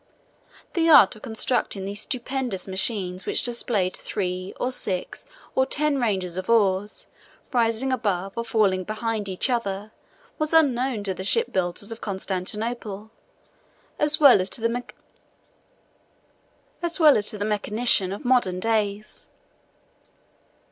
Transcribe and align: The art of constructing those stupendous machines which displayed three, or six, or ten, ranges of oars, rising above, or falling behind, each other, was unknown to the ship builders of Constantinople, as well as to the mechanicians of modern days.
The 0.73 0.89
art 0.89 1.15
of 1.15 1.21
constructing 1.21 1.85
those 1.85 1.99
stupendous 1.99 2.67
machines 2.67 3.27
which 3.27 3.43
displayed 3.43 3.95
three, 3.95 4.51
or 4.59 4.71
six, 4.71 5.25
or 5.53 5.67
ten, 5.67 5.99
ranges 6.01 6.37
of 6.37 6.49
oars, 6.49 7.07
rising 7.53 7.93
above, 7.93 8.35
or 8.35 8.43
falling 8.43 8.83
behind, 8.83 9.29
each 9.29 9.47
other, 9.47 9.91
was 10.39 10.53
unknown 10.55 11.03
to 11.03 11.13
the 11.13 11.23
ship 11.23 11.53
builders 11.53 11.91
of 11.91 12.01
Constantinople, 12.01 13.11
as 13.99 14.19
well 14.19 14.41
as 14.41 14.49
to 14.49 14.59
the 17.37 17.43
mechanicians 17.45 18.13
of 18.15 18.25
modern 18.25 18.59
days. 18.59 19.27